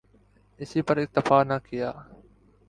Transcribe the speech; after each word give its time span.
اسی 0.59 0.79
پہ 0.87 0.93
اکتفا 1.01 1.37
نہ 1.49 1.57
کیا۔ 1.67 1.89